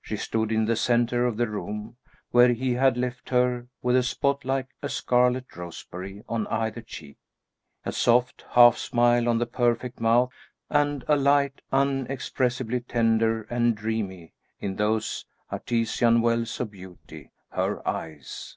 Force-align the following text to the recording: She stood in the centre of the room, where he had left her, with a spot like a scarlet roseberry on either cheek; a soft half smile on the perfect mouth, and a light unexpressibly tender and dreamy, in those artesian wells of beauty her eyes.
She 0.00 0.16
stood 0.16 0.52
in 0.52 0.64
the 0.64 0.74
centre 0.74 1.26
of 1.26 1.36
the 1.36 1.46
room, 1.48 1.98
where 2.30 2.54
he 2.54 2.72
had 2.72 2.96
left 2.96 3.28
her, 3.28 3.66
with 3.82 3.94
a 3.94 4.02
spot 4.02 4.42
like 4.42 4.68
a 4.80 4.88
scarlet 4.88 5.54
roseberry 5.54 6.24
on 6.30 6.46
either 6.46 6.80
cheek; 6.80 7.18
a 7.84 7.92
soft 7.92 8.46
half 8.52 8.78
smile 8.78 9.28
on 9.28 9.36
the 9.36 9.44
perfect 9.44 10.00
mouth, 10.00 10.32
and 10.70 11.04
a 11.08 11.16
light 11.16 11.60
unexpressibly 11.72 12.80
tender 12.80 13.42
and 13.50 13.76
dreamy, 13.76 14.32
in 14.60 14.76
those 14.76 15.26
artesian 15.52 16.22
wells 16.22 16.58
of 16.58 16.70
beauty 16.70 17.30
her 17.50 17.86
eyes. 17.86 18.56